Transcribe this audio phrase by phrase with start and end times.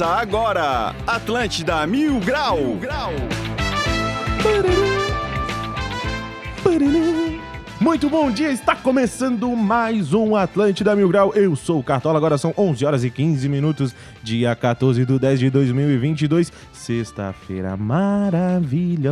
[0.00, 2.56] Começa agora, Atlântida Mil Grau.
[2.56, 3.12] Mil Grau.
[7.90, 11.34] Muito bom dia, está começando mais um Atlântida Mil Grau.
[11.34, 15.40] Eu sou o Cartola, agora são 11 horas e 15 minutos, dia 14 de 10
[15.40, 19.08] de 2022, sexta-feira maravilhosa.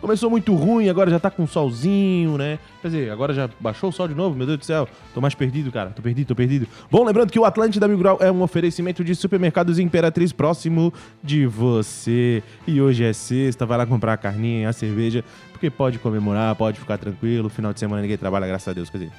[0.00, 2.60] Começou muito ruim, agora já tá com solzinho, né?
[2.80, 4.86] Quer dizer, agora já baixou o sol de novo, meu Deus do céu.
[5.12, 5.90] Tô mais perdido, cara.
[5.90, 6.68] Tô perdido, tô perdido.
[6.88, 11.46] Bom, lembrando que o Atlântida Mil Grau é um oferecimento de supermercados Imperatriz próximo de
[11.46, 12.44] você.
[12.66, 16.78] E hoje é sexta, vai lá comprar a carninha, a cerveja, porque pode comemorar, pode
[16.78, 17.48] ficar tranquilo.
[17.48, 18.90] Final de semana ninguém trabalha, graças a Deus.
[18.90, 19.12] Quer dizer,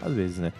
[0.00, 0.52] às vezes, né?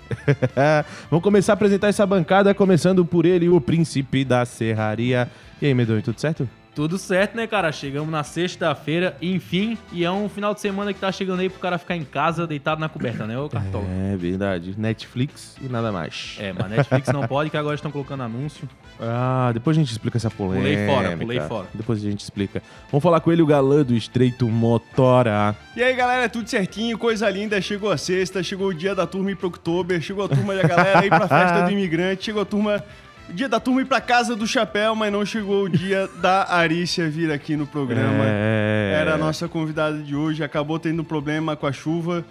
[1.11, 5.31] Vamos começar a apresentar essa bancada, começando por ele, o príncipe da serraria.
[5.61, 6.49] E aí, Medonho, tudo certo?
[6.79, 7.73] Tudo certo, né, cara?
[7.73, 11.59] Chegamos na sexta-feira, enfim, e é um final de semana que tá chegando aí pro
[11.59, 13.85] cara ficar em casa, deitado na coberta, né, ô Cartola?
[14.13, 14.77] É verdade.
[14.79, 16.37] Netflix e nada mais.
[16.39, 18.69] É, mas Netflix não pode, que agora estão colocando anúncio.
[19.01, 20.69] Ah, depois a gente explica essa polêmica.
[20.69, 21.67] Pulei fora, pulei fora.
[21.75, 22.63] Depois a gente explica.
[22.93, 25.57] Vamos falar com ele, o galã do Estreito Motora.
[25.75, 27.61] E aí, galera, tudo certinho, coisa linda.
[27.61, 30.63] Chegou a sexta, chegou o dia da turma ir pro outubro, chegou a turma da
[30.63, 32.85] galera ir pra festa do imigrante, chegou a turma.
[33.31, 37.09] Dia da turma ir pra casa do chapéu, mas não chegou o dia da Arícia
[37.09, 38.25] vir aqui no programa.
[38.25, 38.99] É.
[39.01, 42.25] Era a nossa convidada de hoje, acabou tendo problema com a chuva.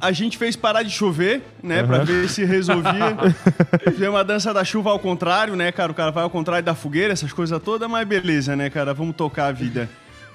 [0.00, 3.16] A gente fez parar de chover, né, pra ver se resolvia.
[3.84, 5.92] Fizemos uma dança da chuva ao contrário, né, cara?
[5.92, 8.94] O cara vai ao contrário da fogueira, essas coisas todas, mas beleza, né, cara?
[8.94, 9.90] Vamos tocar a vida.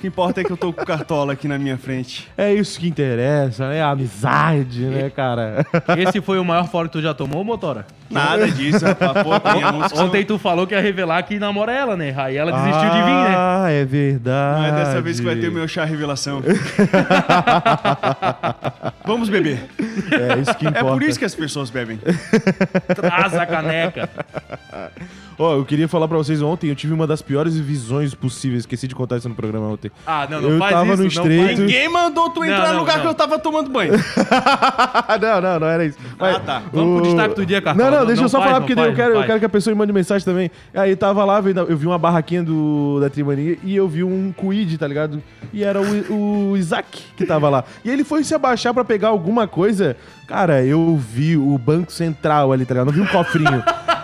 [0.06, 2.30] O que importa é que eu tô com o Cartola aqui na minha frente.
[2.38, 3.81] É isso que interessa, né?
[3.81, 5.66] A amizade, né, cara?
[5.97, 7.88] Esse foi o maior fora que tu já tomou, Motora?
[8.08, 9.14] Nada disso, rapaz.
[9.23, 12.13] Pô, tem anúncio que Ontem tu falou que ia revelar que namora ela, né?
[12.16, 13.34] Aí ela desistiu de vir, né?
[13.35, 14.59] Ah, é verdade.
[14.59, 16.40] Não é dessa vez que vai ter o meu chá revelação.
[19.06, 19.66] Vamos beber.
[20.12, 20.85] É isso que É importa.
[20.91, 22.00] por isso que as pessoas bebem.
[22.96, 24.08] Traz a caneca.
[25.38, 28.62] Ó, eu queria falar pra vocês ontem, eu tive uma das piores visões possíveis.
[28.62, 29.91] Esqueci de contar isso no programa ontem.
[30.07, 30.96] Ah, não, não Eu faz tava isso.
[30.96, 31.46] no não estreito.
[31.46, 31.59] faz.
[31.59, 33.01] Ninguém mandou tu entrar Não, no não, lugar não.
[33.03, 33.94] que eu tava tomando banho.
[35.22, 35.97] não, não, não era isso.
[36.18, 36.62] Mas- Ah, tá.
[36.72, 37.84] Vamos pro destaque do dia, Cartola.
[37.85, 39.09] Não, não, Não- deixa não eu só faz, falar, não porque daí eu, faz, quero,
[39.09, 39.28] não eu faz.
[39.28, 40.51] quero que a pessoa me mande mensagem também.
[40.73, 44.78] Aí tava lá, eu vi uma barraquinha do, da Trimania e eu vi um Quid,
[44.78, 45.22] tá ligado?
[45.53, 47.63] E era o, o Isaac que tava lá.
[47.84, 49.96] E ele foi se abaixar pra pegar alguma coisa.
[50.28, 52.88] Cara, eu vi o Banco Central ali, tá ligado?
[52.88, 53.63] Não vi um cofrinho.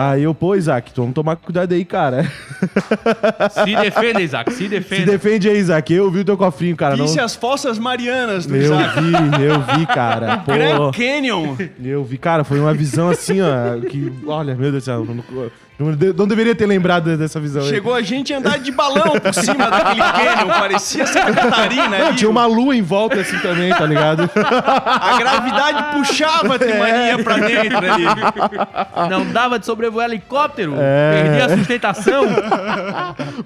[0.00, 2.22] Aí eu, pô, Isaac, vamos tomar cuidado aí, cara.
[3.50, 5.06] Se defenda, Isaac, se Se defenda.
[5.10, 5.92] defende aí, Isaac.
[5.92, 6.96] Eu vi o teu cofrinho, cara.
[6.96, 7.04] Não...
[7.04, 9.00] Disse as fossas marianas do Eu Isaac.
[9.00, 10.36] vi, eu vi, cara.
[10.46, 11.56] Pô, Grand Canyon.
[11.84, 15.04] eu vi, cara, foi uma visão assim, ó, que, olha, meu Deus do céu,
[15.78, 17.68] não, não, de- não deveria ter lembrado dessa visão aí.
[17.68, 20.48] Chegou a gente a andar de balão por cima daquele canyon.
[20.48, 24.28] Parecia Santa Catarina Não, tinha uma lua em volta assim também, tá ligado?
[24.34, 28.04] A gravidade puxava a Trimania pra dentro ali.
[29.10, 30.74] Não dava de sobrevoar helicóptero.
[30.78, 31.22] É.
[31.22, 32.24] Perdi a sustentação.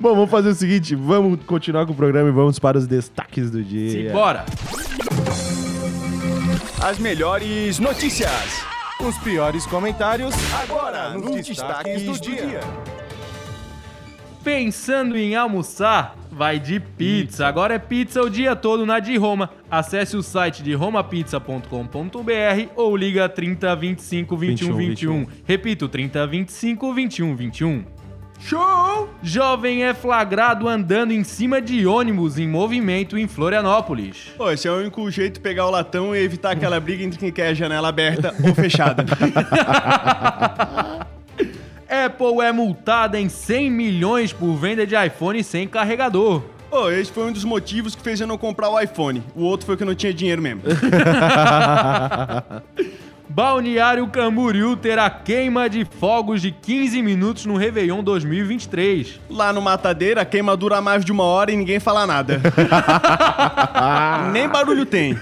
[0.01, 3.51] Bom, vamos fazer o seguinte, vamos continuar com o programa e vamos para os destaques
[3.51, 4.09] do dia.
[4.09, 4.45] Simbora.
[6.83, 8.72] As melhores notícias.
[9.07, 10.33] Os piores comentários
[10.63, 12.61] Agora, nos destaques do dia.
[14.45, 16.17] Pensando em almoçar?
[16.31, 17.47] Vai de pizza.
[17.47, 19.51] Agora é pizza o dia todo na de Roma.
[19.69, 25.27] Acesse o site de romapizza.com.br ou liga 30 25 21 21.
[25.45, 28.02] Repito, 30 25 21 21.
[28.45, 29.09] Show!
[29.23, 34.33] Jovem é flagrado andando em cima de ônibus em movimento em Florianópolis.
[34.37, 37.19] Pô, esse é o único jeito de pegar o latão e evitar aquela briga entre
[37.19, 39.05] quem quer a janela aberta ou fechada.
[41.89, 46.43] Apple é multada em 100 milhões por venda de iPhone sem carregador.
[46.69, 49.23] Pô, esse foi um dos motivos que fez eu não comprar o iPhone.
[49.37, 50.63] O outro foi que eu não tinha dinheiro mesmo.
[53.35, 59.19] Balneário Camboriú terá queima de fogos de 15 minutos no Réveillon 2023.
[59.31, 62.43] Lá no Matadeira, a queima dura mais de uma hora e ninguém fala nada.
[64.33, 65.19] Nem barulho tem.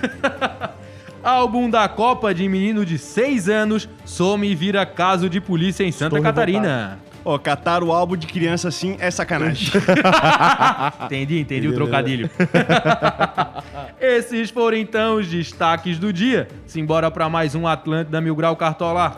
[1.22, 5.92] Álbum da Copa de menino de 6 anos some e vira caso de polícia em
[5.92, 6.98] Santa Estou Catarina.
[7.30, 9.70] Ó, catar o álbum de criança assim é sacanagem.
[11.06, 12.28] Entendi, entendi o trocadilho.
[14.00, 16.48] Esses foram então os destaques do dia.
[16.66, 19.16] Simbora pra mais um Atlântida Mil Grau Cartola.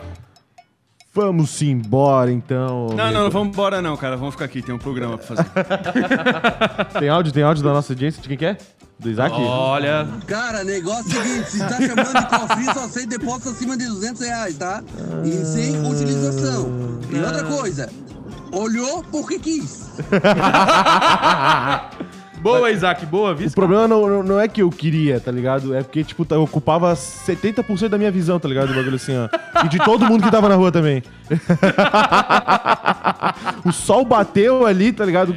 [1.11, 2.89] Vamos embora então.
[2.89, 4.15] Não, não, não vamos embora não, cara.
[4.15, 5.49] Vamos ficar aqui, tem um programa pra fazer.
[6.99, 8.21] Tem áudio, tem áudio da nossa audiência?
[8.21, 8.57] De quem que é?
[8.99, 9.35] Do Isaac?
[9.35, 13.75] Olha, Cara, negócio é o seguinte, se tá chamando de cofrinho, só sei depósito acima
[13.75, 14.81] de 200 reais, tá?
[15.25, 16.99] E sem utilização.
[17.11, 17.89] E outra coisa,
[18.51, 19.83] olhou porque quis.
[22.41, 23.49] Boa, Isaac, boa, O viu?
[23.51, 25.73] problema não, não- é que eu queria, tá ligado?
[25.73, 28.71] É porque, tipo, tá- ocupava 70% da minha visão, tá ligado?
[28.71, 29.29] O bagulho assim, ó.
[29.65, 31.01] E de todo mundo que tava na rua também.
[33.63, 35.33] o sol bateu ali, tá ligado?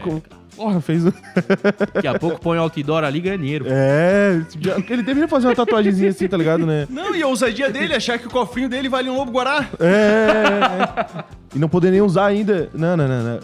[0.56, 1.04] Porra, fez.
[1.06, 1.12] um-
[1.94, 3.66] Daqui a pouco põe o outdoor ali e ganha dinheiro.
[3.68, 4.40] É,
[4.88, 6.86] ele deveria fazer uma tatuagemzinha assim, tá ligado, né?
[6.90, 9.66] Não, e a ousadia dele, achar que o cofrinho dele vale um lobo guará.
[9.78, 11.36] É, é, é.
[11.56, 12.68] E não poder nem usar ainda.
[12.74, 13.38] Não, não, não, não.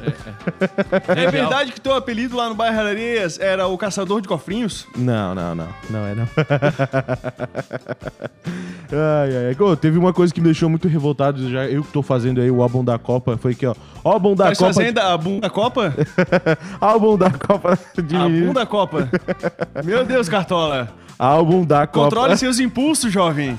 [1.16, 4.86] É verdade que teu apelido lá no bairro Areias era o caçador de cofrinhos?
[4.94, 5.68] Não, não, não.
[5.88, 6.28] Não é, não.
[8.92, 9.76] ai, ai, ai.
[9.76, 12.60] Teve uma coisa que me deixou muito revoltado, já eu que tô fazendo aí o
[12.62, 13.74] álbum da Copa, foi que, ó.
[14.04, 14.74] Álbum da Tá Copa.
[14.74, 15.94] fazendo a bunda Copa?
[16.82, 19.08] álbum da Copa de A bunda Copa.
[19.82, 20.90] Meu Deus, Cartola.
[21.18, 22.10] Álbum da Copa.
[22.10, 23.58] Controle seus impulsos, jovem.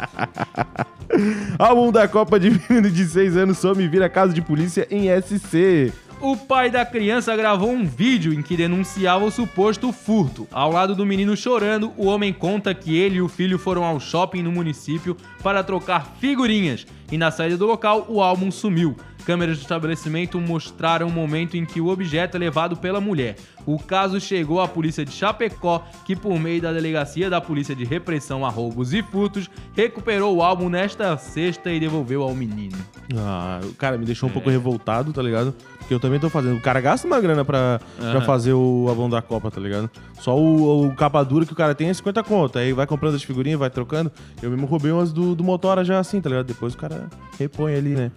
[1.58, 5.08] Álbum da Copa de menino de 6 anos some e vira caso de polícia em
[5.20, 5.92] SC.
[6.18, 10.48] O pai da criança gravou um vídeo em que denunciava o suposto furto.
[10.50, 14.00] Ao lado do menino chorando, o homem conta que ele e o filho foram ao
[14.00, 18.96] shopping no município para trocar figurinhas e na saída do local o álbum sumiu.
[19.26, 23.36] Câmeras do estabelecimento mostraram o momento em que o objeto é levado pela mulher.
[23.66, 27.84] O caso chegou à polícia de Chapecó, que por meio da delegacia da Polícia de
[27.84, 32.78] Repressão a Roubos e Furtos, recuperou o álbum nesta sexta e devolveu ao menino.
[33.16, 35.52] Ah, o cara me deixou um pouco revoltado, tá ligado?
[35.86, 36.56] Porque eu também tô fazendo.
[36.56, 38.20] O cara gasta uma grana pra, pra Aham.
[38.22, 39.88] fazer o álbum da Copa, tá ligado?
[40.14, 42.58] Só o, o capa dura que o cara tem é 50 conto.
[42.58, 44.10] Aí vai comprando as figurinhas, vai trocando.
[44.42, 46.46] Eu mesmo roubei umas do, do Motora já assim, tá ligado?
[46.46, 47.06] Depois o cara
[47.38, 48.10] repõe ali, né?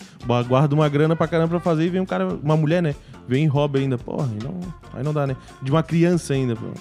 [0.48, 2.96] Guarda uma grana pra caramba pra fazer e vem um cara, uma mulher, né?
[3.28, 4.00] Vem e rouba ainda.
[4.00, 4.60] Porra, aí não,
[4.92, 5.36] aí não dá, né?
[5.62, 6.72] De uma criança ainda, pô.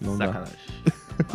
[0.00, 0.28] Não dá.
[0.28, 0.54] Sacanagem.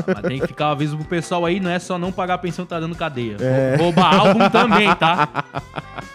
[0.08, 2.38] Mas tem que ficar um aviso pro pessoal aí, não é só não pagar a
[2.40, 3.38] pensão que tá dando cadeia.
[3.40, 3.76] É.
[3.78, 5.30] Roubar álbum também, tá?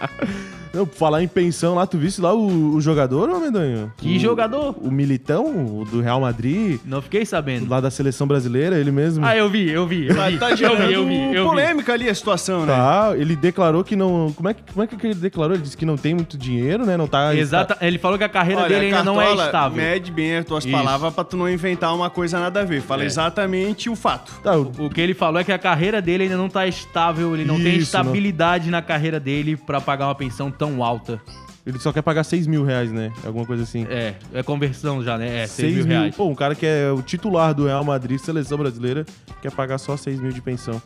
[0.72, 3.92] Não, falar em pensão lá, tu viste lá o, o jogador, ô Medonho?
[3.96, 4.74] Que o, jogador?
[4.80, 5.44] O Militão,
[5.80, 7.68] o do Real Madrid, Não fiquei sabendo.
[7.68, 9.24] lá da seleção brasileira, ele mesmo.
[9.24, 10.38] Ah, eu vi, eu vi, eu Tá, vi.
[10.38, 10.62] tá Eu vi,
[10.92, 11.48] eu vi, eu vi.
[11.48, 12.74] polêmica ali a situação, né?
[12.74, 14.32] Tá, ele declarou que não.
[14.36, 15.54] Como é que, como é que ele declarou?
[15.54, 16.96] Ele disse que não tem muito dinheiro, né?
[16.96, 17.34] Não tá.
[17.34, 19.76] Exata, ele falou que a carreira Olha, dele ainda não é estável.
[19.82, 20.72] Mede bem as tuas Isso.
[20.76, 22.82] palavras pra tu não inventar uma coisa nada a ver.
[22.82, 23.06] Fala É.
[23.06, 24.32] exatamente o fato.
[24.42, 27.34] Tá, o- O que ele falou é que a carreira dele ainda não tá estável,
[27.34, 31.20] ele não tem Isso, estabilidade na carreira dele pra pagar uma pensão tão alta.
[31.66, 33.12] ele só quer pagar 6 mil reais, né?
[33.24, 33.86] Alguma coisa assim.
[33.90, 35.42] É, é conversão já, né?
[35.42, 35.96] É, 6 6 mil mil.
[35.98, 36.14] reais.
[36.16, 39.04] Pô, um cara que é o titular do Real Madrid, seleção brasileira,
[39.42, 40.80] quer pagar só 6 mil de pensão.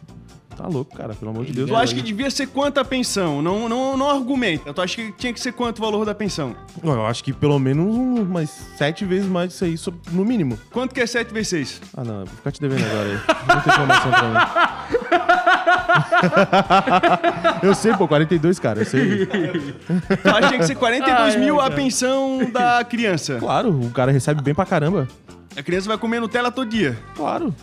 [0.55, 1.67] Tá louco, cara, pelo amor de Deus.
[1.71, 3.41] Tu acha que devia ser quanto a pensão?
[3.41, 4.73] Não, não, não argumenta.
[4.75, 6.55] Tu acha que tinha que ser quanto o valor da pensão?
[6.85, 9.77] Eu acho que pelo menos um- umas 7 vezes mais disso aí,
[10.13, 10.59] no mínimo.
[10.71, 11.81] Quanto que é 7 vezes 6?
[11.97, 13.15] Ah, não, vou ficar te devendo agora aí.
[13.49, 14.99] Não tem informação pra mim.
[17.63, 19.27] eu sei, pô, 42, cara, eu sei.
[20.23, 23.37] Tu acha que tinha que ser 42 Ai, mil a pensão da criança?
[23.39, 25.09] Claro, o cara recebe bem pra caramba.
[25.57, 26.99] A criança vai comer Nutella todo dia.
[27.15, 27.55] Claro.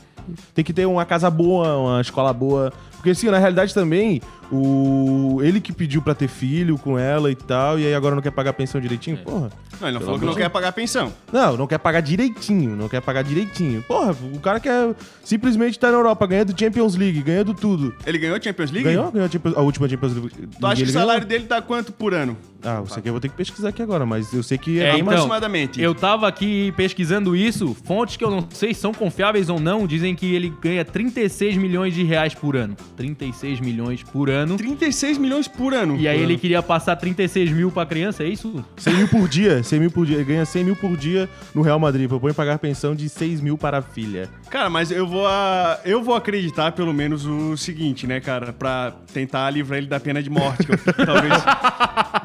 [0.53, 2.71] Tem que ter uma casa boa, uma escola boa.
[2.93, 4.21] Porque assim, na realidade também,
[4.51, 8.21] o ele que pediu pra ter filho com ela e tal, e aí agora não
[8.21, 9.49] quer pagar a pensão direitinho, porra.
[9.79, 11.13] Não, ele não Pelo falou que não quer pagar a pensão.
[11.31, 13.81] Não, não quer pagar direitinho, não quer pagar direitinho.
[13.87, 14.93] Porra, o cara quer
[15.23, 17.93] simplesmente estar na Europa, ganhando Champions League, ganhando tudo.
[18.05, 18.87] Ele ganhou a Champions League?
[18.89, 20.29] Ganhou, ganhou a, Champions- a última Champions League.
[20.59, 21.29] Tu acha que o salário ganhou?
[21.39, 22.37] dele tá quanto por ano?
[22.61, 24.89] Ah, isso aqui eu vou ter que pesquisar aqui agora, mas eu sei que É,
[24.89, 25.81] é, então, aproximadamente.
[25.81, 29.87] Eu tava aqui pesquisando isso, fontes que eu não sei se são confiáveis ou não,
[29.87, 32.75] dizem que ele ganha 36 milhões de reais por ano.
[32.97, 34.57] 36 milhões por ano.
[34.57, 35.95] 36 milhões por ano.
[35.95, 38.63] E aí ele queria passar 36 mil pra criança, é isso?
[38.75, 40.15] 100 mil por dia, 100 mil por dia.
[40.15, 42.07] Ele ganha 100 mil por dia no Real Madrid.
[42.09, 44.27] Propõe pagar pensão de 6 mil para a filha.
[44.49, 48.51] Cara, mas eu vou, a- eu vou acreditar pelo menos o seguinte, né, cara?
[48.51, 51.33] Pra tentar livrar ele da pena de morte, que eu talvez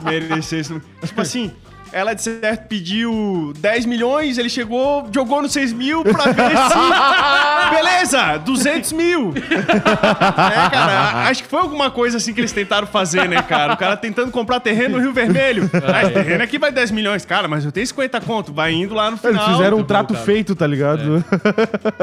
[0.02, 0.80] merecesse.
[1.04, 1.52] Tipo assim,
[1.94, 7.70] ela de certo pediu 10 milhões, ele chegou, jogou no 6 mil pra ver se...
[7.70, 9.32] Beleza, 200 mil.
[9.44, 13.74] É, cara, acho que foi alguma coisa assim que eles tentaram fazer, né, cara?
[13.74, 15.70] O cara tentando comprar terreno no Rio Vermelho.
[15.72, 17.24] Ah, esse terreno aqui vai 10 milhões.
[17.24, 18.52] Cara, mas eu tenho 50 conto.
[18.52, 19.56] Vai indo lá no Eles final.
[19.56, 20.24] fizeram um trato cara.
[20.24, 21.24] feito, tá ligado?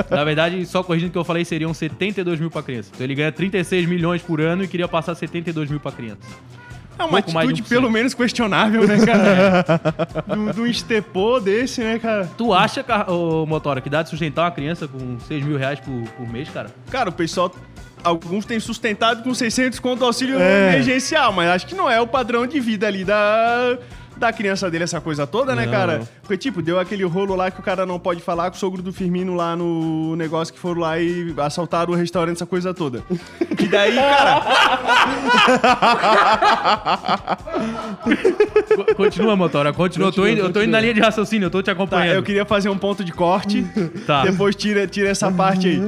[0.09, 2.89] Na verdade, só corrigindo o que eu falei, seriam 72 mil pra criança.
[2.93, 6.19] Então ele ganha 36 milhões por ano e queria passar 72 mil pra criança.
[7.01, 7.67] É uma atitude 1%.
[7.67, 9.65] pelo menos questionável, né, cara?
[10.35, 12.29] do, do estepô desse, né, cara?
[12.37, 16.03] Tu acha, ô, Motora, que dá de sustentar uma criança com 6 mil reais por,
[16.17, 16.69] por mês, cara?
[16.89, 17.53] Cara, o pessoal...
[18.03, 20.69] Alguns têm sustentado com 600 conto auxílio É.
[20.69, 23.77] emergencial, mas acho que não é o padrão de vida ali da...
[24.21, 26.01] Da criança dele, essa coisa toda, né, Não, cara?
[26.21, 28.79] Porque, tipo, deu aquele rolo lá que o cara não pode falar com o sogro
[28.79, 33.03] do Firmino lá no negócio que foram lá e assaltaram o restaurante, essa coisa toda.
[33.59, 34.41] E daí, cara,
[38.75, 40.09] Co- Continua, Motora, continua.
[40.09, 42.15] Eu tô, indo, eu tô indo na linha de raciocínio, eu tô te Tá, acompanhando.
[42.15, 43.65] eu queria fazer um ponto de corte.
[44.05, 44.23] Tá.
[44.23, 45.81] Depois tira, tira essa parte aí.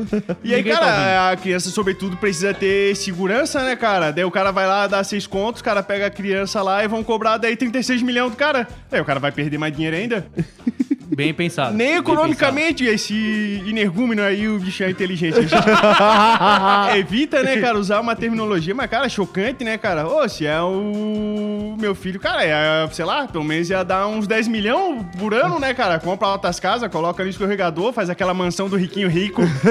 [0.43, 4.11] E aí, Ninguém tá cara, a criança, sobretudo, precisa ter segurança, né, cara?
[4.11, 6.87] Daí o cara vai lá, dá seis contos, o cara pega a criança lá e
[6.87, 8.67] vão cobrar daí 36 milhões do cara.
[8.91, 10.25] Aí o cara vai perder mais dinheiro ainda.
[11.15, 11.75] Bem pensado.
[11.75, 15.37] Nem economicamente esse energúmeno aí, o bicho é inteligente.
[16.97, 20.07] Evita, né, cara, usar uma terminologia, mas, cara, chocante, né, cara?
[20.07, 24.27] Ô, se é o meu filho, cara, é, sei lá, pelo menos ia dar uns
[24.27, 25.99] 10 milhões por ano, né, cara?
[25.99, 29.41] Compra outras casas, coloca no escorregador, faz aquela mansão do riquinho rico,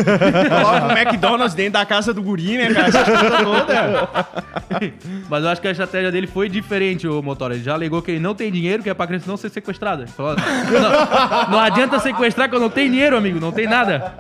[0.49, 2.89] coloca um McDonald's dentro da casa do guri, né, cara?
[2.89, 4.93] Essas coisas todas.
[5.29, 7.55] Mas eu acho que a estratégia dele foi diferente, o Motora.
[7.55, 10.03] Ele já alegou que ele não tem dinheiro, que é pra criança não ser sequestrada.
[10.03, 13.41] Ele falou, não, não adianta sequestrar que eu não tenho dinheiro, amigo.
[13.41, 14.13] Não tem nada.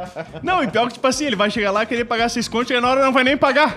[0.42, 2.80] Não, e pior que, tipo assim, ele vai chegar lá, querer pagar seis contos, e
[2.80, 3.76] na hora não vai nem pagar.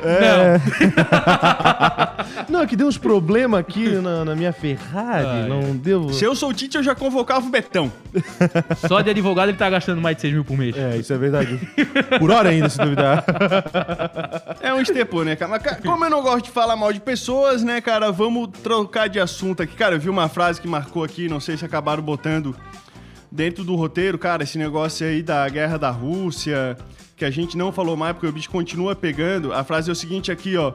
[2.49, 5.47] Não, é que deu uns problemas aqui na, na minha Ferrari.
[5.49, 6.09] não deu.
[6.09, 7.91] Se eu sou o Tite, eu já convocava o Betão.
[8.13, 8.25] Não.
[8.87, 10.75] Só de advogado ele tá gastando mais de 6 mil por mês.
[10.77, 11.59] É, isso é verdade.
[12.19, 13.23] Por hora ainda, se duvidar.
[14.61, 15.51] É um estepô, né, cara?
[15.51, 19.07] Mas, ca- como eu não gosto de falar mal de pessoas, né, cara, vamos trocar
[19.09, 19.75] de assunto aqui.
[19.75, 22.55] Cara, eu vi uma frase que marcou aqui, não sei se acabaram botando
[23.35, 26.77] dentro do roteiro, cara, esse negócio aí da guerra da Rússia,
[27.17, 29.53] que a gente não falou mais porque o bicho continua pegando.
[29.53, 30.73] A frase é o seguinte aqui, ó.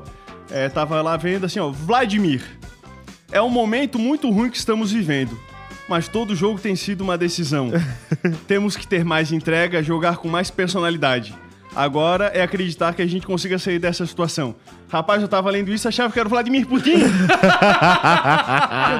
[0.51, 1.71] É, tava lá vendo assim, ó.
[1.71, 2.45] Vladimir,
[3.33, 5.39] é um momento muito ruim que estamos vivendo.
[5.89, 7.71] Mas todo jogo tem sido uma decisão.
[8.47, 11.35] Temos que ter mais entrega, jogar com mais personalidade.
[11.75, 14.57] Agora é acreditar que a gente consiga sair dessa situação.
[14.91, 16.99] Rapaz, eu tava lendo isso e achava que era o Vladimir Putin.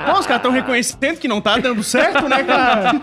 [0.07, 2.95] Pô, os caras estão reconhecendo que não tá dando certo, né, cara?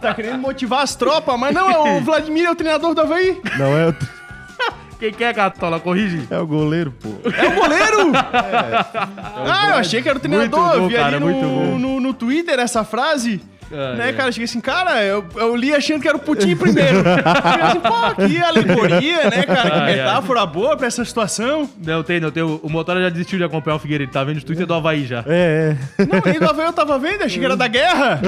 [0.00, 3.40] Tá querendo motivar as tropas, mas não, é o Vladimir é o treinador do Havaí.
[3.58, 3.96] Não é o,
[4.98, 5.80] Quem quer, Catola?
[5.80, 6.26] Corrige.
[6.30, 7.08] é o goleiro, pô.
[7.30, 8.12] É o goleiro!
[8.14, 10.60] ah, eu achei que era o treinador.
[10.60, 13.42] Muito bom, eu vi cara, ali no, no, no Twitter essa frase.
[13.72, 14.12] Ah, né, é.
[14.12, 14.28] cara?
[14.28, 17.02] Eu cheguei assim, cara, eu, eu li achando que era o Putin primeiro.
[17.06, 19.70] Assim, pô, que alegoria, né, cara?
[19.70, 19.96] Que ai.
[19.96, 21.68] metáfora boa pra essa situação.
[21.82, 22.42] Não tem, não tem.
[22.42, 24.10] O o Motora já desistiu de acompanhar o Figueiredo.
[24.10, 25.24] Tá vendo o Twitter do Havaí já.
[25.26, 26.04] É, é.
[26.04, 28.20] Não, nem do Havaí eu tava vendo, achei que era da guerra.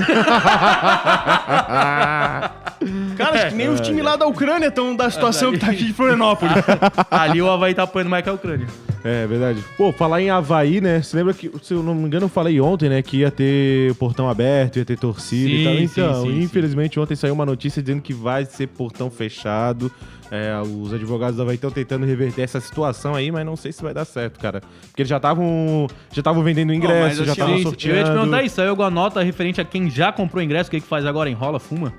[3.17, 5.85] cara, acho que nem os times lá da Ucrânia estão da situação que tá aqui
[5.85, 6.55] de Florianópolis.
[7.11, 8.67] Ali o Havaí tá apanhando mais que a Ucrânia.
[9.05, 9.63] É verdade.
[9.77, 11.01] Pô, falar em Havaí, né?
[11.01, 13.01] Você lembra que, se eu não me engano, eu falei ontem, né?
[13.01, 15.75] Que ia ter portão aberto, ia ter torcida Sim, e tal.
[15.77, 19.91] sim, Então, sim, infelizmente, ontem saiu uma notícia dizendo que vai ser portão fechado.
[20.31, 23.83] É, os advogados do Havaí estão tentando reverter essa situação aí, mas não sei se
[23.83, 24.61] vai dar certo, cara.
[24.89, 27.95] Porque eles já estavam já estavam vendendo ingresso, mas já assim, estavam Sim, sorteando.
[27.97, 28.57] eu ia te perguntar isso.
[28.57, 31.31] Saiu alguma nota referente a quem já comprou ingresso, o que, que faz agora?
[31.31, 31.95] Enrola, fuma?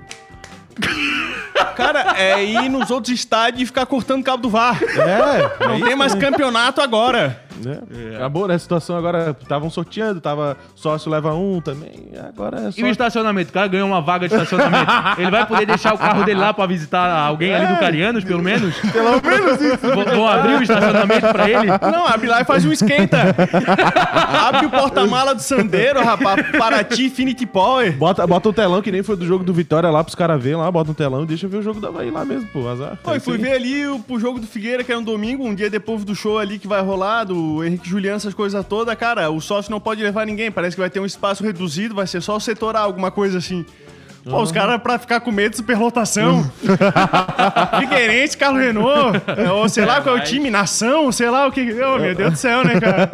[1.76, 4.78] Cara, é ir nos outros estádios e ficar cortando cabo do VAR.
[4.82, 7.40] É, Não tem mais campeonato agora.
[7.64, 7.80] Né?
[8.16, 8.54] Acabou, né?
[8.54, 12.80] A situação agora, estavam sorteando, tava sócio leva um também, agora é só...
[12.80, 13.50] E o estacionamento?
[13.50, 14.90] O cara ganhou uma vaga de estacionamento.
[15.18, 18.42] Ele vai poder deixar o carro dele lá pra visitar alguém ali do Carianos, pelo
[18.42, 18.76] menos?
[18.78, 19.86] Pelo menos isso.
[20.14, 21.66] Vão, abrir o estacionamento pra ele?
[21.92, 23.18] Não, abre lá e faz um esquenta.
[24.46, 26.50] abre o porta-mala do Sandeiro, rapaz.
[26.56, 27.96] Paraty Infinity Power.
[27.96, 30.58] Bota, bota um telão que nem foi do jogo do Vitória lá pros caras verem
[30.58, 32.98] lá, bota um telão e deixa ver o jogo da Havaí lá mesmo, pô, azar.
[33.02, 35.54] Pô, e fui ver ali o, pro jogo do Figueira, que é um domingo, um
[35.54, 38.94] dia depois do show ali que vai rolar, do Henrique Juliano, essas coisas todas.
[38.96, 40.50] Cara, o sócio não pode levar ninguém.
[40.50, 43.38] Parece que vai ter um espaço reduzido, vai ser só o setor A, alguma coisa
[43.38, 43.64] assim.
[44.24, 46.50] Pô, os caras pra ficar com medo de superlotação.
[47.80, 51.52] Figueirense, Carlos Renault, é, ou sei lá qual é o time, Nação, sei lá o
[51.52, 51.60] que.
[51.82, 53.10] Oh, meu Deus do céu, né, cara?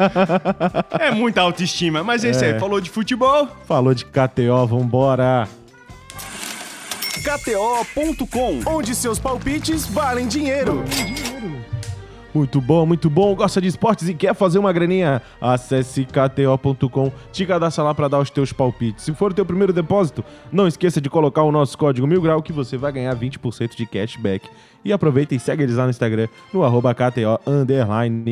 [0.99, 2.03] É muita autoestima.
[2.03, 3.47] Mas é isso aí, falou de futebol.
[3.65, 5.47] Falou de KTO, vambora.
[7.23, 10.83] KTO.com, onde seus palpites valem dinheiro.
[12.37, 13.33] Muito bom, muito bom.
[13.33, 15.23] Gosta de esportes e quer fazer uma graninha?
[15.41, 19.05] Acesse kto.com, te cadastra lá para dar os teus palpites.
[19.05, 22.39] Se for o teu primeiro depósito, não esqueça de colocar o nosso código Mil Grau
[22.43, 24.47] que você vai ganhar 20% de cashback.
[24.85, 27.39] E aproveita e segue eles lá no Instagram, no arroba KTO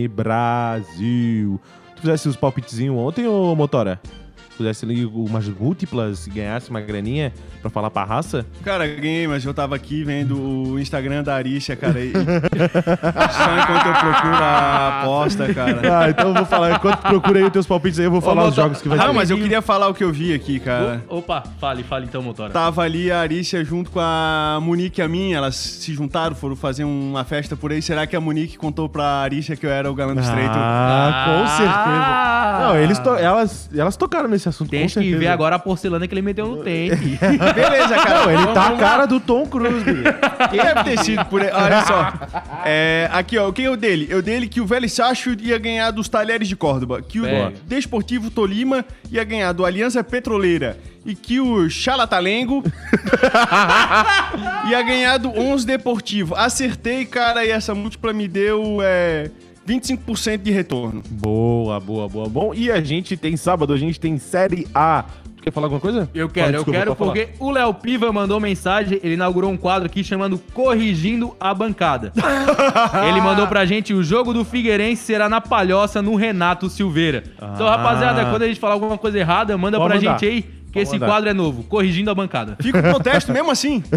[0.08, 1.60] Brasil.
[1.96, 4.00] Tu fizesse os palpitezinhos ontem, ô Motora?
[4.58, 8.46] Fizesse ali umas múltiplas e ganhasse uma graninha pra falar pra raça?
[8.64, 12.00] Cara, ganhei, mas eu tava aqui vendo o Instagram da Arícia, cara.
[12.00, 12.14] E...
[12.16, 16.00] Só enquanto eu procuro a aposta, cara.
[16.00, 16.72] Ah, então eu vou falar.
[16.76, 18.98] Enquanto procura aí os teus palpites aí, eu vou falar os Motora, jogos que vai
[19.00, 19.14] Ah, ter.
[19.14, 21.04] mas eu queria falar o que eu vi aqui, cara.
[21.10, 22.50] Opa, fale, fale então, Motora.
[22.52, 26.56] Tava ali a Arícia junto com a Monique e a minha, elas se juntaram, foram
[26.56, 27.82] fazer uma festa por aí.
[27.82, 30.54] Será que a Monique contou pra Arícia que eu era o galã do estreito?
[30.56, 32.68] Ah, com certeza.
[32.68, 36.08] Não, eles to- elas, elas tocaram nesse esse assunto Tem que ver agora a porcelana
[36.08, 36.96] que ele meteu no tente.
[37.20, 38.26] Beleza, cara.
[38.26, 39.86] Não, ele tá a cara do Tom Cruise.
[40.50, 41.50] Quem deve ter sido por aí?
[41.52, 42.14] Olha só.
[42.66, 43.52] É, aqui, ó.
[43.52, 44.08] Quem é o dele?
[44.10, 47.02] É o dele que o Velho Sacho ia ganhar dos Talheres de Córdoba.
[47.02, 47.26] Que o.
[47.66, 50.78] Desportivo Tolima ia ganhar do Aliança Petroleira.
[51.06, 52.64] E que o Chalatalengo
[54.68, 56.36] ia ganhar do 11 Deportivo.
[56.36, 59.30] Acertei, cara, e essa múltipla me deu é,
[59.68, 61.02] 25% de retorno.
[61.10, 62.30] Boa, boa, boa.
[62.30, 65.04] Bom, e a gente tem sábado, a gente tem Série A.
[65.38, 66.10] Tu quer falar alguma coisa?
[66.14, 67.26] Eu quero, Fala, desculpa, eu quero pode falar.
[67.28, 72.12] porque o Léo Piva mandou mensagem, ele inaugurou um quadro aqui chamando Corrigindo a Bancada.
[73.10, 77.24] ele mandou pra gente o jogo do Figueirense será na Palhoça no Renato Silveira.
[77.54, 77.78] Então, Ah.
[77.78, 80.20] rapaziada, quando a gente falar alguma coisa errada, manda Pode pra mandar.
[80.20, 80.46] gente aí,
[80.76, 81.08] que esse mandar.
[81.08, 82.58] quadro é novo, Corrigindo a Bancada.
[82.62, 83.82] Fica o protesto mesmo assim.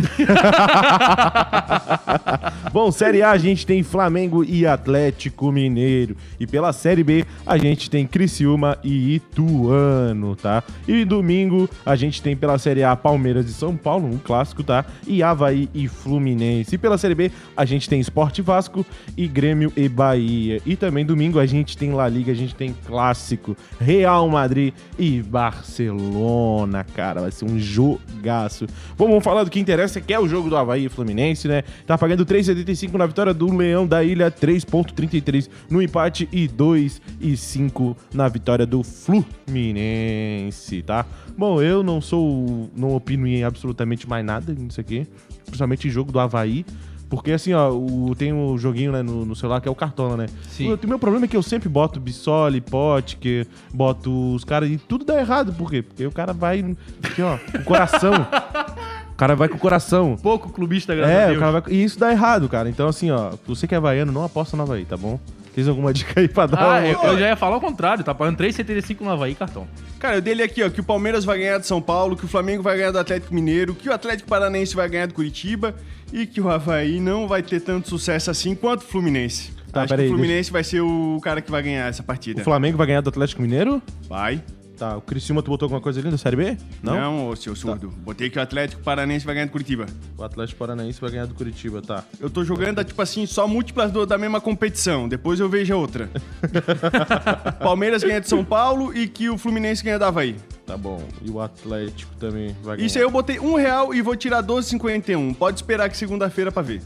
[2.72, 6.16] Bom, Série A a gente tem Flamengo e Atlético Mineiro.
[6.38, 10.62] E pela Série B a gente tem Criciúma e Ituano, tá?
[10.86, 14.84] E domingo a gente tem pela Série A Palmeiras e São Paulo, um clássico, tá?
[15.06, 16.76] E Havaí e Fluminense.
[16.76, 20.62] E pela Série B a gente tem Esporte Vasco e Grêmio e Bahia.
[20.64, 25.22] E também domingo a gente tem La Liga, a gente tem clássico Real Madrid e
[25.22, 27.22] Barcelona, cara.
[27.22, 28.66] Vai ser um jogaço.
[28.96, 31.62] Bom, vamos falar do que interessa, que é o jogo do Havaí e Fluminense, né?
[31.86, 38.28] Tá pagando 3,75 na vitória do Leão da Ilha, 3,33 no empate e 2,5 na
[38.28, 41.06] vitória do Fluminense, tá?
[41.36, 42.70] Bom, eu não sou.
[42.76, 45.06] não opino em absolutamente mais nada nisso aqui,
[45.44, 46.64] principalmente em jogo do Havaí.
[47.08, 50.16] Porque assim, ó, o, tem o joguinho né, no, no celular que é o Cartola,
[50.16, 50.26] né?
[50.50, 50.72] Sim.
[50.72, 55.04] O, meu problema é que eu sempre boto Bissoli, Potker, boto os caras e tudo
[55.06, 55.52] dá errado.
[55.54, 55.82] Por quê?
[55.82, 58.12] Porque o cara vai, aqui, ó, com o coração.
[59.10, 60.16] o cara vai com o coração.
[60.22, 61.36] Pouco clubista, graças a É, Deus.
[61.38, 61.72] o cara vai...
[61.72, 62.68] e isso dá errado, cara.
[62.68, 65.18] Então, assim, ó, você que é havaiano, não aposta no Havaí, tá bom?
[65.54, 66.60] Tens alguma dica aí pra dar?
[66.60, 69.66] Ah, uma- eu, eu já ia falar o contrário, tá pagando 3,75 no Havaí cartão.
[69.98, 72.28] Cara, o dele aqui, ó, que o Palmeiras vai ganhar do São Paulo, que o
[72.28, 75.74] Flamengo vai ganhar do Atlético Mineiro, que o Atlético Paranaense vai ganhar do Curitiba
[76.12, 79.52] e que o Havaí não vai ter tanto sucesso assim quanto o Fluminense.
[79.72, 82.40] Tá, Acho que o Fluminense vai ser o cara que vai ganhar essa partida.
[82.40, 83.82] O Flamengo vai ganhar do Atlético Mineiro?
[84.08, 84.42] Vai.
[84.78, 86.56] Tá, o Criciúma, tu botou alguma coisa ali da Série B?
[86.82, 86.94] Não?
[86.94, 87.88] Não, ô seu surdo.
[88.04, 89.86] Botei que o Atlético Paranaense vai ganhar do Curitiba.
[90.16, 92.04] O Atlético Paranaense vai ganhar do Curitiba, tá.
[92.20, 95.08] Eu tô jogando, tipo assim, só múltiplas do- da mesma competição.
[95.08, 96.08] Depois eu vejo a outra.
[97.60, 100.36] Palmeiras ganha de São Paulo e que o Fluminense ganha do Havaí.
[100.66, 101.02] Tá bom.
[101.22, 102.86] E o Atlético também vai ganhar.
[102.86, 105.34] Isso aí eu botei um real e vou tirar 12,51.
[105.34, 106.82] Pode esperar que segunda-feira pra ver.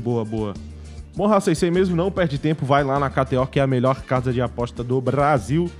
[0.00, 0.54] Boa, boa.
[1.14, 3.66] Bom, Raça, isso aí mesmo, não perde tempo, vai lá na KTO, que é a
[3.66, 5.70] melhor casa de aposta do Brasil.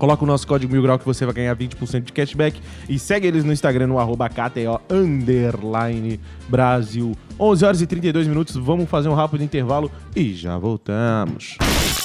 [0.00, 2.58] Coloca o nosso código Mil Grau que você vai ganhar 20% de cashback.
[2.88, 7.14] E segue eles no Instagram, no arroba KTO underline Brasil.
[7.38, 11.58] 11 horas e 32 minutos, vamos fazer um rápido intervalo e já voltamos.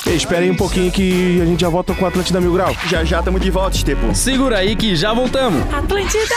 [0.06, 2.76] Ei, espera aí um pouquinho que a gente já volta com o Atlântida Mil Grau.
[2.90, 4.14] Já já tamo de volta, Estepo.
[4.14, 5.62] Segura aí que já voltamos.
[5.74, 6.36] Atlântida.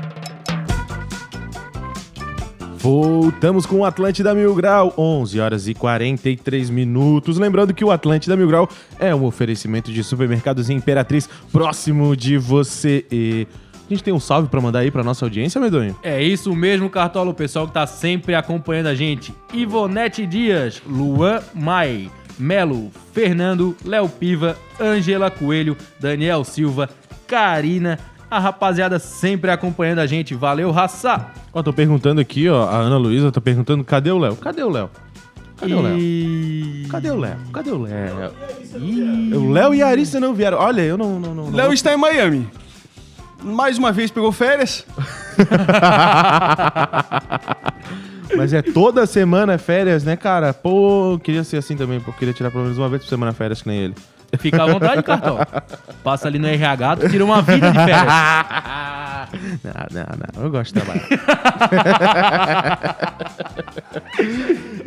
[2.81, 7.37] Voltamos com o Atlântida Mil Grau, 11 horas e 43 minutos.
[7.37, 8.67] Lembrando que o Atlântida Mil Grau
[8.99, 13.05] é um oferecimento de supermercados Imperatriz próximo de você.
[13.13, 13.47] E
[13.87, 15.95] a gente tem um salve pra mandar aí pra nossa audiência, Medonho?
[16.03, 19.35] É isso mesmo, Cartola, o pessoal que tá sempre acompanhando a gente.
[19.53, 26.89] Ivonete Dias, Luan Mai, Melo, Fernando, Léo Piva, Angela Coelho, Daniel Silva,
[27.27, 27.99] Karina,
[28.31, 30.35] a rapaziada sempre acompanhando a gente.
[30.35, 31.27] Valeu, raça!
[31.53, 34.37] Ó, tô perguntando aqui, ó, a Ana Luísa tá perguntando, cadê o Léo?
[34.37, 34.89] Cadê o Léo?
[35.57, 35.99] Cadê o Léo?
[35.99, 36.87] E...
[36.89, 37.37] Cadê o Léo?
[37.53, 38.33] Cadê o Léo?
[39.35, 40.59] O Léo e a Arissa não vieram.
[40.59, 41.19] Olha, eu não...
[41.19, 42.49] não, não, não Léo está em Miami.
[43.43, 44.87] Mais uma vez pegou férias.
[48.37, 50.55] Mas é toda semana férias, né, cara?
[50.55, 52.13] Pô, queria ser assim também, pô.
[52.13, 53.95] Queria tirar pelo menos uma vez por semana férias, que nem ele.
[54.39, 55.47] Fica à vontade, Cartola.
[56.05, 58.01] Passa ali no RH, tu tira uma vida de férias.
[59.63, 60.43] Não, não, não.
[60.45, 61.07] Eu gosto de trabalhar.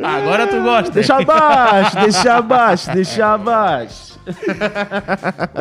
[0.02, 0.90] Agora tu gosta.
[0.92, 4.14] deixa abaixo, deixa abaixo, deixa abaixo.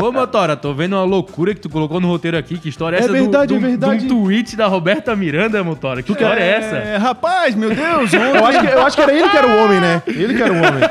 [0.01, 2.57] Ô, Motora, tô vendo uma loucura que tu colocou no roteiro aqui.
[2.57, 3.11] Que história é É essa?
[3.13, 4.05] verdade, do, é verdade.
[4.05, 6.03] De um tweet da Roberta Miranda, Motora.
[6.03, 6.75] Que história é essa?
[6.75, 8.11] É, rapaz, meu Deus.
[8.13, 10.03] Eu acho, que, eu acho que era ele que era o homem, né?
[10.07, 10.83] Ele que era o homem.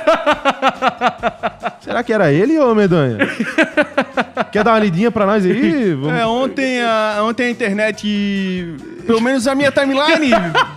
[1.93, 3.19] Será que era ele, ô Medonha?
[4.51, 5.93] Quer dar uma lidinha pra nós aí?
[5.95, 8.75] Vamos- É, ontem a, ontem a internet,
[9.07, 10.31] pelo menos a minha timeline,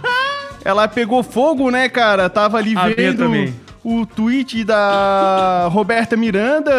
[0.65, 2.29] ela pegou fogo, né, cara?
[2.29, 3.55] Tava ali A minha vendo também.
[3.87, 6.71] O tweet da Roberta Miranda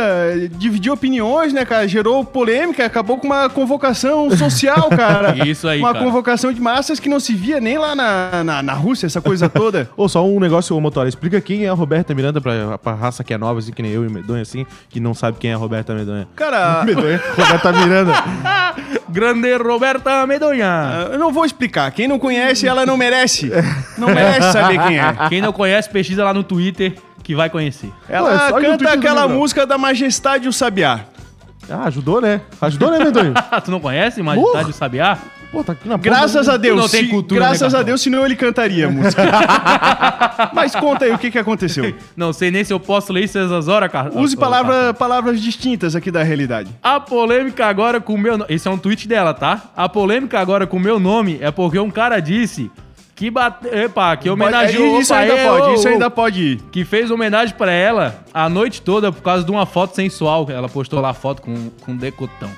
[0.58, 1.86] dividiu opiniões, né, cara?
[1.86, 5.36] Gerou polêmica, acabou com uma convocação social, cara.
[5.46, 6.04] Isso aí, Uma cara.
[6.04, 9.48] convocação de massas que não se via nem lá na, na, na Rússia, essa coisa
[9.48, 9.88] toda.
[9.96, 11.08] Ô, só um negócio, ô, Motora.
[11.08, 13.92] Explica quem é a Roberta Miranda pra, pra raça que é nova, assim, que nem
[13.92, 16.26] eu e Medonha, assim, que não sabe quem é a Roberta Medonha.
[16.34, 17.22] Cara, Medonha?
[17.36, 18.12] Roberta Miranda.
[19.08, 21.08] Grande Roberta Medonha.
[21.12, 21.90] eu não vou explicar.
[21.92, 23.50] Quem não conhece, ela não merece.
[23.96, 25.14] Não merece saber quem é.
[25.28, 27.92] Quem não conhece, pesquisa lá no Twitter que vai conhecer.
[28.08, 31.00] Ela Ué, canta aquela música da Majestade o Sabiá.
[31.68, 32.40] Ah, ajudou, né?
[32.60, 33.34] Ajudou, né, Medonha?
[33.64, 35.18] tu não conhece Majestade do Sabiá?
[35.56, 36.78] Pô, tá aqui na Graças a Deus.
[36.78, 37.82] não tem cultura, né, graças a?
[37.82, 39.22] Deus, senão ele cantaria a música.
[40.52, 41.94] Mas conta aí o que, que aconteceu.
[42.14, 44.10] Não sei nem se eu posso ler isso essas horas, cara.
[44.14, 46.68] Use palavra, palavras distintas aqui da realidade.
[46.82, 48.52] A polêmica agora com o meu nome.
[48.52, 49.70] Esse é um tweet dela, tá?
[49.74, 52.70] A polêmica agora com o meu nome é porque um cara disse
[53.14, 53.66] que bate...
[53.68, 55.00] Epa, que homenageou.
[55.00, 56.60] Isso opa, ainda ê, pode, isso ainda pode ir.
[56.70, 60.46] Que fez homenagem pra ela a noite toda por causa de uma foto sensual.
[60.50, 62.50] Ela postou lá a foto com, com decotão.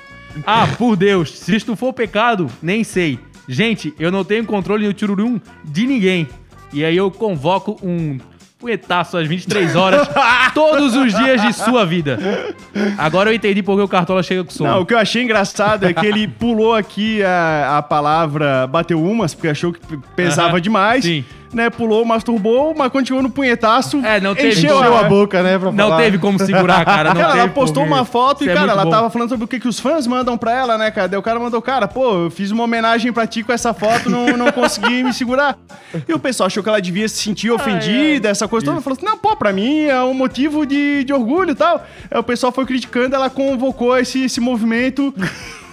[0.47, 3.19] Ah, por Deus, se isto for pecado, nem sei.
[3.49, 6.29] Gente, eu não tenho controle no tirurum de ninguém.
[6.73, 8.19] E aí eu convoco um
[8.59, 10.09] punhetaço às 23 horas,
[10.53, 12.19] todos os dias de sua vida.
[12.99, 14.71] Agora eu entendi porque o Cartola chega com sono.
[14.71, 19.03] Não, o que eu achei engraçado é que ele pulou aqui a, a palavra bateu
[19.03, 19.81] umas, porque achou que
[20.17, 21.05] pesava Aham, demais.
[21.05, 21.25] sim.
[21.52, 24.04] Né, pulou, masturbou, mas continuou no punhetaço.
[24.04, 24.94] É, não teve encheu como.
[24.96, 26.02] a, boca, né, pra Não falar.
[26.02, 27.14] teve como segurar, cara.
[27.14, 27.94] Não Cara, ela postou como.
[27.94, 28.90] uma foto Isso e, é cara, muito ela bom.
[28.90, 31.08] tava falando sobre o que, que os fãs mandam pra ela, né, cara?
[31.08, 34.11] Daí o cara mandou, cara, pô, eu fiz uma homenagem pra ti com essa foto,
[34.11, 35.56] não, não consegui me segurar.
[36.06, 38.80] E o pessoal achou que ela devia se sentir ofendida, essa coisa toda.
[38.82, 41.82] Falou assim, não, pô, pra mim é um motivo de, de orgulho e tal.
[42.11, 45.14] Aí o pessoal foi criticando, ela convocou esse, esse movimento...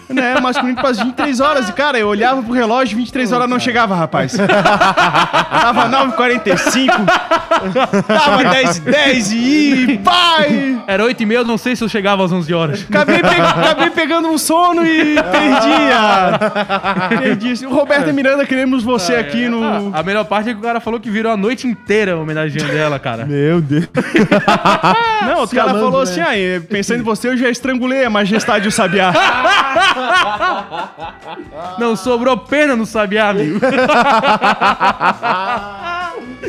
[0.07, 1.69] Né, masculino para 23 horas.
[1.69, 4.33] E, cara, eu olhava pro relógio, 23 horas não chegava, rapaz.
[4.37, 7.05] Tava 9h45.
[8.07, 10.79] Tava 10 10 e pai!
[10.87, 12.85] Era 8 e meia, eu não sei se eu chegava às 11 horas.
[12.87, 15.15] Acabei, pe- acabei pegando um sono e
[17.09, 17.39] perdi.
[17.43, 17.65] Perdi.
[17.65, 19.63] O Roberto Miranda, queremos você aqui no.
[19.63, 22.71] Ah, a melhor parte é que o cara falou que virou a noite inteira homenageando
[22.77, 23.25] ela, cara.
[23.25, 23.87] Meu Deus.
[25.25, 26.03] Não, o cara falou né?
[26.03, 29.11] assim: ah, pensando em você, eu já estrangulei a majestade e o sabiá.
[31.79, 33.59] Não sobrou pena no Sabiá, amigo.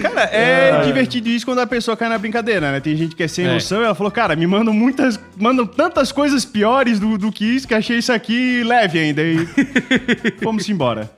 [0.01, 2.81] Cara, é divertido isso quando a pessoa cai na brincadeira, né?
[2.81, 3.55] Tem gente que é sem É.
[3.55, 5.19] noção e ela falou, cara, me mandam muitas.
[5.39, 9.23] Mandam tantas coisas piores do, do que isso que achei isso aqui leve ainda.
[9.23, 9.47] E
[10.43, 11.11] fomos embora.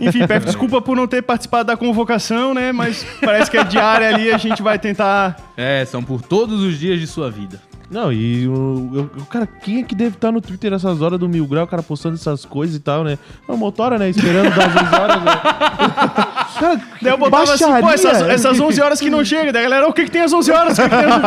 [0.00, 2.72] Enfim, peço desculpa por não ter participado da convocação, né?
[2.72, 5.36] Mas parece que é diária ali, a gente vai tentar.
[5.56, 7.60] É, são por todos os dias de sua vida.
[7.88, 11.28] Não, e o, o- cara, quem é que deve estar no Twitter nessas horas do
[11.28, 13.16] Mil Grau, o cara postando essas coisas e tal, né?
[13.48, 14.08] É o Motora, né?
[14.10, 15.32] Esperando das 11 horas, né?
[16.58, 17.94] Cara, Daí eu botava assim, pô, baixaria.
[18.10, 19.52] essas, essas 11 horas que não chega.
[19.52, 20.78] Daí a galera, o que, que tem às 11 horas?
[20.78, 21.22] O que que tem às-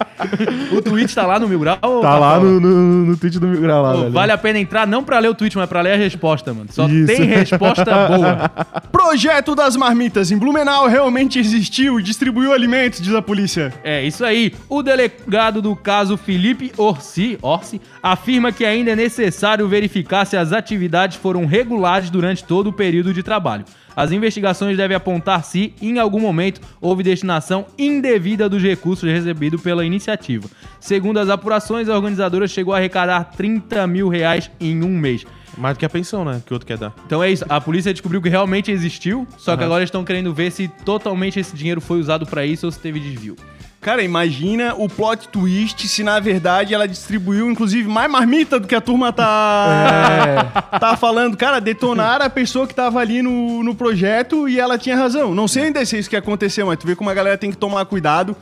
[0.72, 1.78] O tweet tá lá no Mil Grau?
[1.82, 4.58] ou Tá lá no, no, no tweet do Mil Grau lá, Pô, vale a pena
[4.58, 6.68] entrar não pra ler o tweet, mas pra ler a resposta, mano.
[6.70, 7.06] Só Isso.
[7.06, 8.50] tem resposta boa.
[8.90, 13.72] Projeto das marmitas em Blumenau realmente existiu e distribuiu alimentos, diz a polícia.
[13.84, 14.52] É, isso aí.
[14.68, 20.52] O delegado do caso Felipe Orsi, Orsi afirma que ainda é necessário verificar se as
[20.52, 23.64] atividades foram regulares durante todo o período de trabalho.
[23.96, 29.86] As investigações devem apontar se, em algum momento, houve destinação indevida dos recursos recebidos pela
[29.86, 30.46] iniciativa.
[30.78, 35.24] Segundo as apurações, a organizadora chegou a arrecadar 30 mil reais em um mês.
[35.56, 36.42] Mais do que a pensão, né?
[36.44, 36.94] Que o outro quer dar.
[37.06, 40.52] Então é isso, a polícia descobriu que realmente existiu, só que agora estão querendo ver
[40.52, 43.34] se totalmente esse dinheiro foi usado pra isso ou se teve desvio.
[43.86, 48.74] Cara, imagina o plot twist se na verdade ela distribuiu, inclusive, mais marmita do que
[48.74, 51.36] a turma tá, tá falando.
[51.36, 55.36] Cara, detonaram a pessoa que tava ali no, no projeto e ela tinha razão.
[55.36, 57.52] Não sei ainda se é isso que aconteceu, mas tu vê como a galera tem
[57.52, 58.34] que tomar cuidado.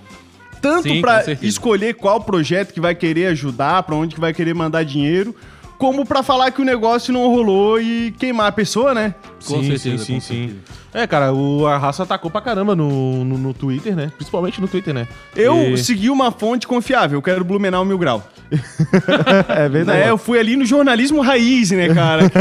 [0.62, 1.46] Tanto Sim, pra com certeza.
[1.46, 5.36] escolher qual projeto que vai querer ajudar, pra onde que vai querer mandar dinheiro,
[5.76, 9.14] como pra falar que o negócio não rolou e queimar a pessoa, né?
[9.44, 10.58] Com sim, certeza, sim, com sim, sim.
[10.94, 14.12] É, cara, o, a raça atacou pra caramba no, no, no Twitter, né?
[14.16, 15.08] Principalmente no Twitter, né?
[15.34, 18.22] Eu E- segui uma fonte confiável, eu quero Blumenau Mil Grau.
[19.48, 19.98] É verdade.
[20.00, 22.28] Né, eu fui ali no jornalismo raiz, né, cara?
[22.30, 22.38] Que,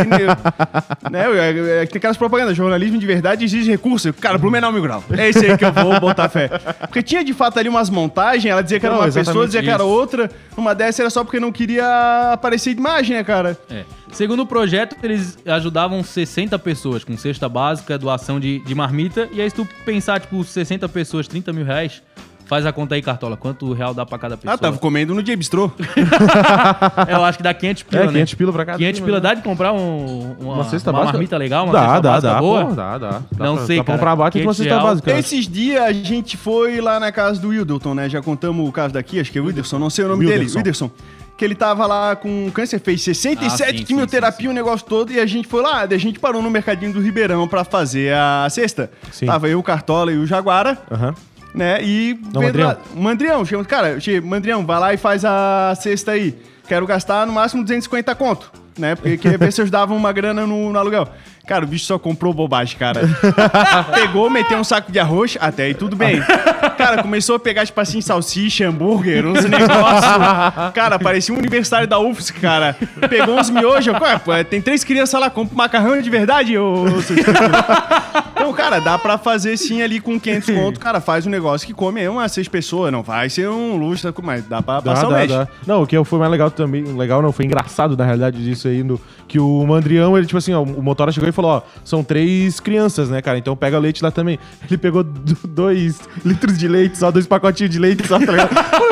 [1.09, 4.13] né, eu- eu- eu- tem aquelas propagandas, jornalismo de verdade exige recurso.
[4.13, 5.03] Cara, Blumenau Mil Grau.
[5.17, 6.49] É esse aí que eu vou botar fé.
[6.81, 9.45] Porque tinha de fato ali umas montagens, ela dizia que era Não, uma exatamente pessoa,
[9.45, 9.91] dizia que era isso.
[9.91, 10.29] outra.
[10.55, 13.57] Uma dessa era só porque não queria aparecer de imagem, né, cara?
[13.69, 13.83] É.
[14.13, 19.27] Segundo o projeto, eles ajudavam 60 pessoas com cesta básica, doação de, de marmita.
[19.33, 22.01] E aí, se tu pensar, tipo, 60 pessoas, 30 mil reais,
[22.45, 23.37] Faz a conta aí, Cartola.
[23.37, 24.53] Quanto real dá pra cada pessoa?
[24.53, 25.71] Ah, tava comendo no J-Bistrô.
[27.07, 28.11] Eu acho que dá 500 pila, É, né?
[28.11, 29.21] 500 pila pra cada 500 turma, pila né?
[29.23, 31.13] dá de comprar um, uma, Uma cesta uma básica?
[31.13, 31.63] marmita legal?
[31.63, 32.39] Uma Dá, cesta dá, básica dá.
[32.41, 32.65] boa?
[32.65, 33.09] Pô, dá, dá.
[33.09, 33.97] Dá Não pra- sei, Dá pra cara.
[33.97, 34.87] comprar abate com uma 500 cesta real.
[34.87, 35.11] básica.
[35.17, 38.09] Esses dias a gente foi lá na casa do Wilderton, né?
[38.09, 40.43] Já contamos o caso daqui, acho que é o Wilderson, não sei o nome Wilderson.
[40.43, 40.91] dele, Wilderson.
[41.35, 45.19] Que ele tava lá com câncer, fez 67 Ah, sim, quimioterapia, o negócio todo, e
[45.19, 48.91] a gente foi lá, a gente parou no mercadinho do Ribeirão pra fazer a cesta.
[49.11, 49.25] Sim.
[49.25, 51.15] Tava eu, o Cartola e o Jaguara, Aham.
[51.55, 51.79] né?
[51.83, 52.19] E.
[52.31, 52.67] Não, Mandrião.
[52.67, 56.35] lá- Mandrião, chama, cara, che- Mandrião, vai lá e faz a cesta aí.
[56.67, 58.95] Quero gastar no máximo 250 conto, né?
[58.95, 61.07] Porque queria ver se eu dava uma grana no, no aluguel.
[61.45, 63.01] Cara, o bicho só comprou bobagem, cara.
[63.93, 66.21] Pegou, meteu um saco de arroz, até aí tudo bem.
[66.83, 70.13] Cara, começou a pegar, tipo assim, salsicha, hambúrguer, uns negócios.
[70.73, 72.75] Cara, parecia um aniversário da UFSC, cara.
[73.09, 73.93] Pegou uns miojos.
[74.27, 76.85] Ué, tem três crianças lá, compra macarrão de verdade, ô...
[78.35, 80.79] então, cara, dá pra fazer sim ali com 500 conto.
[80.79, 82.91] Cara, faz um negócio que come aí umas seis pessoas.
[82.91, 85.29] Não vai ser um luxo, mas dá pra Dá, passar o dá, mês.
[85.29, 85.47] dá.
[85.65, 88.83] Não, o que foi mais legal também, legal não, foi engraçado na realidade disso aí,
[88.83, 92.03] no, que o Mandrião, ele tipo assim, ó, o Motora chegou e falou, ó, são
[92.03, 94.37] três crianças, né, cara, então pega leite lá também.
[94.67, 98.49] Ele pegou do- dois litros de leite, só dois pacotinhos de leite só, tá ligado?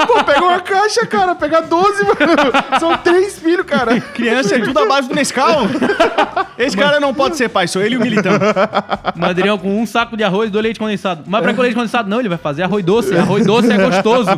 [0.07, 2.79] Pô, pega uma caixa, cara, pega 12, mano.
[2.79, 3.99] São três filhos, cara.
[3.99, 5.67] Criança é tudo abaixo do Nescau.
[6.57, 8.33] Esse cara não pode ser pai, sou ele e o Militão.
[9.15, 11.23] Mandrião com um saco de arroz e dois leite condensado.
[11.25, 12.09] Mas pra que o leite condensado?
[12.09, 13.17] Não, ele vai fazer arroz doce.
[13.17, 14.29] Arroz doce é gostoso.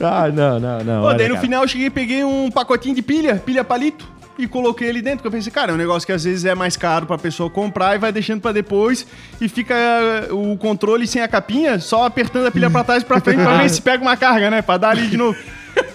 [0.00, 1.02] Ah, não, não, não.
[1.02, 1.46] Pô, olha, daí no cara.
[1.46, 4.06] final eu cheguei e peguei um pacotinho de pilha, pilha palito,
[4.42, 5.20] e coloquei ele dentro.
[5.20, 7.48] Que eu pensei, cara, é um negócio que às vezes é mais caro pra pessoa
[7.48, 9.06] comprar e vai deixando pra depois
[9.40, 13.06] e fica eh, o controle sem a capinha, só apertando a pilha pra trás e
[13.06, 14.62] pra frente pra ver se pega uma carga, né?
[14.62, 15.38] Pra dar ali de novo.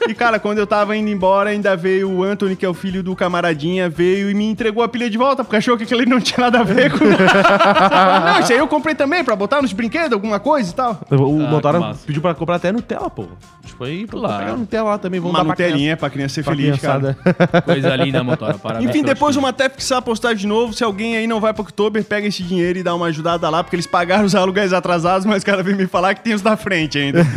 [0.07, 3.03] E, cara, quando eu tava indo embora, ainda veio o Anthony, que é o filho
[3.03, 6.19] do camaradinha, veio e me entregou a pilha de volta, porque achou que aquele não
[6.19, 7.03] tinha nada a ver com.
[7.05, 10.99] não, isso aí eu comprei também, pra botar nos brinquedos, alguma coisa e tal.
[11.11, 13.25] O Ah, Motora pediu pra comprar até Nutella, pô.
[13.65, 14.45] Tipo aí, pô, Claro.
[14.45, 17.13] pegar Nutella lá também, vamos Uma dar pra Nutelinha pra criança ser pra feliz, cara.
[17.15, 17.61] criançada.
[17.65, 18.57] Coisa linda, motora.
[18.57, 18.89] Parabéns.
[18.89, 20.73] Enfim, depois uma até fixar a postagem de novo.
[20.73, 23.63] Se alguém aí não vai pra Oktober, pega esse dinheiro e dá uma ajudada lá,
[23.63, 26.41] porque eles pagaram os aluguéis atrasados, mas o cara veio me falar que tem os
[26.41, 27.25] da frente ainda.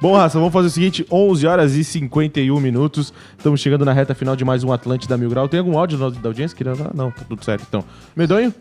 [0.00, 3.12] Bom, Raça, vamos fazer o seguinte: 11 horas e 51 minutos.
[3.36, 5.46] Estamos chegando na reta final de mais um Atlântida Mil Grau.
[5.48, 6.56] Tem algum áudio da audiência?
[6.56, 6.94] Querendo falar?
[6.94, 7.84] Não, tá tudo certo então.
[8.16, 8.52] Medonho?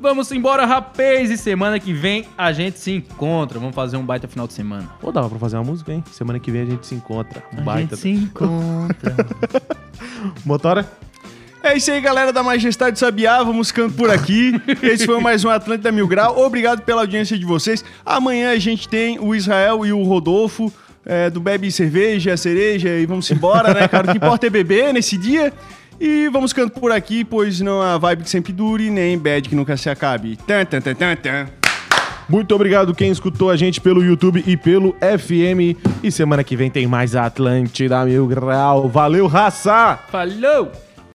[0.00, 1.30] Vamos embora, rapaz.
[1.30, 3.60] E semana que vem a gente se encontra.
[3.60, 4.90] Vamos fazer um baita final de semana.
[5.00, 6.02] Ou dava pra fazer uma música, hein?
[6.10, 7.40] Semana que vem a gente se encontra.
[7.56, 7.94] Um A baita.
[7.94, 9.14] gente se encontra.
[10.44, 10.90] Motora?
[11.62, 13.44] É isso aí, galera da Majestade Sabiá.
[13.44, 14.60] Vamos ficando por aqui.
[14.82, 16.36] Esse foi mais um Atlântida Mil Grau.
[16.44, 17.84] Obrigado pela audiência de vocês.
[18.04, 20.72] Amanhã a gente tem o Israel e o Rodolfo.
[21.06, 24.08] É, do Bebe Cerveja, Cereja e vamos embora, né, cara?
[24.08, 25.52] O que importa é beber nesse dia.
[25.98, 29.54] E vamos ficando por aqui, pois não há vibe que sempre dure, nem bad que
[29.54, 30.36] nunca se acabe.
[30.36, 31.46] Tan, tan, tan, tan, tan.
[32.28, 35.78] Muito obrigado quem escutou a gente pelo YouTube e pelo FM.
[36.02, 38.88] E semana que vem tem mais Atlântida Mil Grau.
[38.88, 39.98] Valeu, raça!
[40.10, 40.85] Falou!